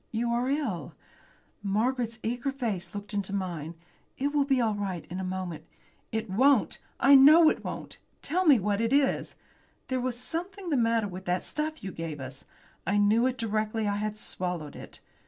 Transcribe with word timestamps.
You 0.11 0.31
are 0.31 0.49
ill." 0.49 0.95
Margaret's 1.61 2.17
eager 2.23 2.51
face 2.51 2.95
looked 2.95 3.13
into 3.13 3.33
mine. 3.35 3.75
"It 4.17 4.29
will 4.33 4.45
be 4.45 4.59
all 4.59 4.73
right 4.73 5.05
in 5.11 5.19
a 5.19 5.23
minute." 5.23 5.67
"It 6.11 6.27
won't! 6.27 6.79
I 6.99 7.13
know 7.13 7.49
it 7.51 7.63
won't! 7.63 7.99
Tell 8.23 8.45
me 8.47 8.57
what 8.59 8.81
it 8.81 8.93
is. 8.93 9.35
There 9.89 10.01
was 10.01 10.17
something 10.17 10.71
the 10.71 10.75
matter 10.75 11.07
with 11.07 11.25
that 11.25 11.43
stuff 11.43 11.83
you 11.83 11.91
gave 11.91 12.19
us. 12.19 12.45
I 12.87 12.97
knew 12.97 13.27
it 13.27 13.37
directly 13.37 13.87
I 13.87 13.97
had 13.97 14.17
swallowed 14.17 14.75
it. 14.75 15.01